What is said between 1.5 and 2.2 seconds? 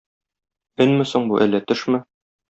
төшме?